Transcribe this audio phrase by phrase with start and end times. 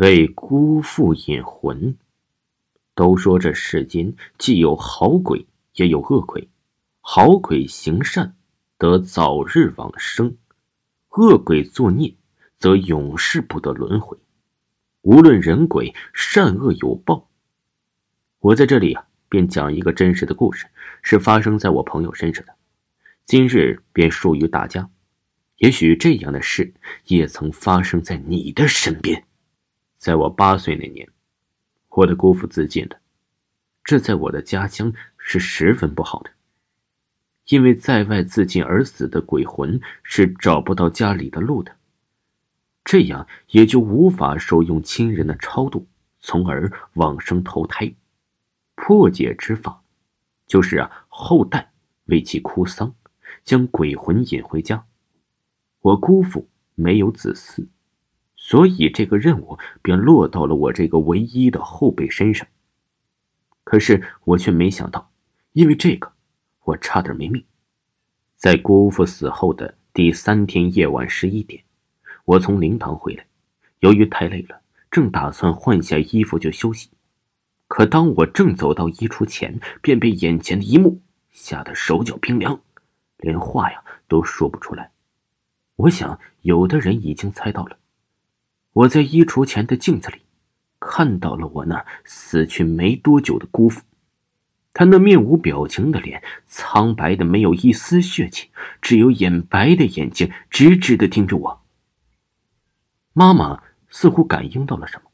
[0.00, 1.94] 为辜负引魂。
[2.94, 6.48] 都说这世间既有好鬼，也有恶鬼。
[7.02, 8.34] 好鬼行善，
[8.78, 10.36] 得早日往生；
[11.10, 12.14] 恶鬼作孽，
[12.56, 14.16] 则永世不得轮回。
[15.02, 17.28] 无论人鬼，善恶有报。
[18.38, 20.66] 我在这里啊，便讲一个真实的故事，
[21.02, 22.54] 是发生在我朋友身上的。
[23.26, 24.88] 今日便说于大家，
[25.58, 26.72] 也许这样的事
[27.04, 29.26] 也曾发生在你的身边。
[30.00, 31.06] 在我八岁那年，
[31.90, 32.98] 我的姑父自尽了，
[33.84, 36.30] 这在我的家乡是十分不好的。
[37.48, 41.76] 因为在外自尽而死的鬼魂是找不到家里的路的，
[42.82, 45.86] 这样也就无法受用亲人的超度，
[46.18, 47.92] 从而往生投胎。
[48.76, 49.82] 破解之法，
[50.46, 51.72] 就是啊，后代
[52.06, 52.94] 为其哭丧，
[53.44, 54.86] 将鬼魂引回家。
[55.80, 57.66] 我姑父没有子嗣。
[58.42, 62.48] 所以这个任务便落到了我这个唯一的后辈身上。
[63.64, 65.12] 可是我却没想到，
[65.52, 66.10] 因为这个，
[66.64, 67.44] 我差点没命。
[68.34, 71.62] 在姑父死后的第三天夜晚十一点，
[72.24, 73.26] 我从灵堂回来，
[73.80, 76.88] 由于太累了，正打算换下衣服就休息。
[77.68, 82.58] 可当我正走到衣橱前，便被眼前的一幕吓得手脚冰凉，
[83.18, 84.90] 连话呀都说不出来。
[85.76, 87.76] 我想，有的人已经猜到了。
[88.72, 90.22] 我在衣橱前的镜子里，
[90.78, 93.82] 看到了我那死去没多久的姑父，
[94.72, 98.50] 他那面无表情的脸，苍白的没有一丝血气，
[98.80, 101.62] 只有眼白的眼睛直直的盯着我。
[103.12, 105.10] 妈妈似乎感应到了什么，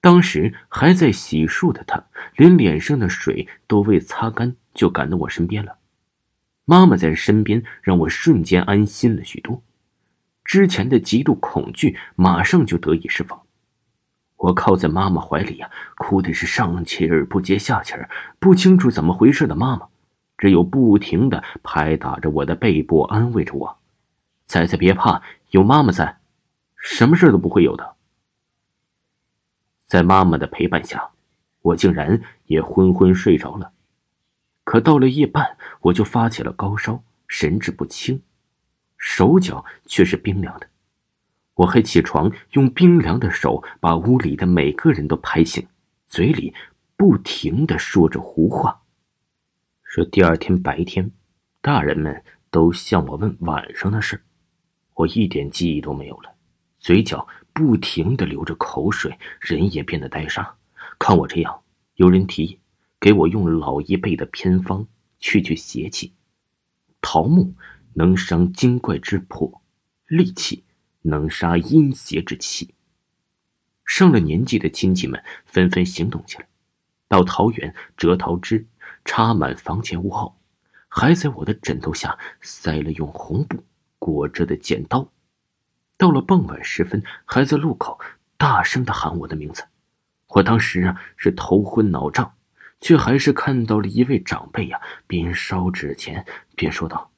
[0.00, 5.76] 当时还在洗漱的她，连脸上的水都未擦干，就赶到我身边了。
[6.64, 9.62] 妈妈在身边，让我瞬间安心了许多。
[10.52, 13.40] 之前的极度恐惧马上就得以释放，
[14.36, 19.88] 我靠在妈妈怀里呀，哭的是上气儿不接下气儿，不清楚怎么回事的妈妈，
[20.36, 23.78] 只有不停的拍打着我的背部，安慰着我
[24.44, 26.18] ：“仔仔别怕，有妈妈在，
[26.76, 27.94] 什么事都不会有的。”
[29.88, 31.12] 在妈妈的陪伴下，
[31.62, 33.72] 我竟然也昏昏睡着了。
[34.64, 38.22] 可到了夜半，我就发起了高烧，神志不清。
[39.02, 40.68] 手脚却是冰凉的，
[41.54, 45.66] 我还起床，用冰凉的手把屋里的每个人都拍醒，
[46.06, 46.54] 嘴里
[46.96, 48.80] 不停的说着胡话，
[49.82, 51.10] 说第二天白天，
[51.60, 54.22] 大人们都向我问晚上的事，
[54.94, 56.32] 我一点记忆都没有了，
[56.78, 60.54] 嘴角不停的流着口水，人也变得呆傻。
[61.00, 61.60] 看我这样，
[61.96, 62.60] 有人提议
[63.00, 64.86] 给我用老一辈的偏方
[65.18, 66.14] 去去邪气，
[67.00, 67.52] 桃木。
[67.94, 69.62] 能伤精怪之魄，
[70.06, 70.64] 利气
[71.02, 72.74] 能杀阴邪之气。
[73.84, 76.46] 上了年纪的亲戚们纷纷行动起来，
[77.08, 78.66] 到桃园折桃枝，
[79.04, 80.36] 插满房前屋后，
[80.88, 83.62] 还在我的枕头下塞了用红布
[83.98, 85.06] 裹着的剪刀。
[85.98, 88.00] 到了傍晚时分，还在路口
[88.36, 89.64] 大声的喊我的名字。
[90.28, 92.34] 我当时啊是头昏脑胀，
[92.80, 96.24] 却还是看到了一位长辈呀，边烧纸钱
[96.56, 97.11] 边说道。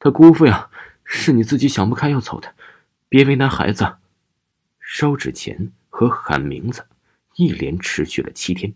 [0.00, 0.70] 他姑父呀，
[1.04, 2.54] 是你自己想不开要走的，
[3.08, 3.96] 别为难孩子。
[4.80, 6.86] 烧纸钱和喊名字，
[7.34, 8.72] 一连持续了七天，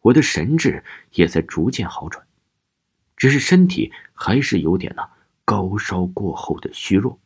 [0.00, 2.26] 我的神志也在逐渐好转，
[3.16, 5.08] 只是身体还是有点呐
[5.44, 7.18] 高烧过后的虚弱。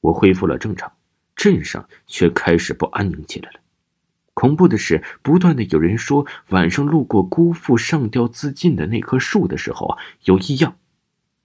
[0.00, 0.92] 我恢复了正常，
[1.36, 3.60] 镇上却开始不安宁起来了。
[4.34, 10.76] 恐怖的是，不断的有人说，晚上路过姑父上吊自尽的那棵树的时候啊，有异样。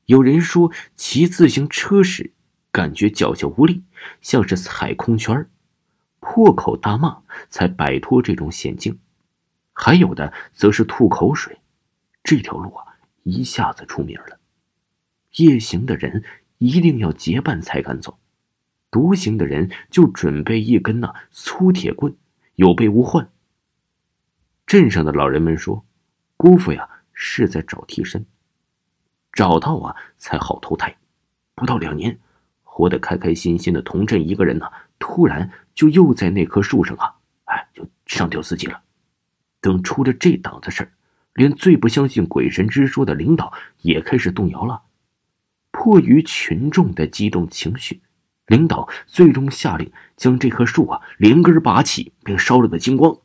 [0.06, 2.34] 有人说骑自行车时，
[2.72, 3.84] 感觉脚下无力，
[4.22, 5.50] 像是踩空圈
[6.20, 8.96] 破口大骂才摆脱这种险境；
[9.72, 11.60] 还有的则是吐口水。
[12.24, 12.86] 这条路啊，
[13.24, 14.40] 一下子出名了。
[15.38, 16.24] 夜行的人
[16.58, 18.20] 一定要结伴才敢走，
[18.92, 22.16] 独行的人就准备一根那粗铁棍，
[22.56, 23.30] 有备无患。
[24.66, 25.86] 镇上的老人们说，
[26.38, 28.26] 姑父呀是在找替身。
[29.34, 30.96] 找到啊，才好投胎。
[31.56, 32.18] 不到两年，
[32.64, 34.66] 活得开开心心的童振一个人呢，
[35.00, 37.14] 突然就又在那棵树上啊，
[37.46, 38.82] 哎，就上吊自己了。
[39.60, 40.92] 等出了这档子事儿，
[41.34, 43.52] 连最不相信鬼神之说的领导
[43.82, 44.84] 也开始动摇了。
[45.72, 48.02] 迫于群众的激动情绪，
[48.48, 53.18] 领导最终下令将这棵树啊连根拔起，并烧了个精光。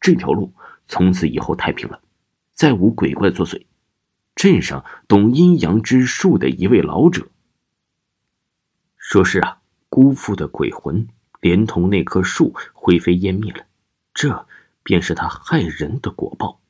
[0.00, 0.52] 这条路
[0.86, 2.00] 从此以后太平了，
[2.52, 3.64] 再无鬼怪作祟。
[4.36, 7.26] 镇上懂阴阳之术的一位老者
[8.96, 11.08] 说：“是啊，姑父的鬼魂
[11.40, 13.66] 连同那棵树灰飞烟灭了，
[14.14, 14.46] 这……”
[14.86, 16.60] 便是他害人的果报。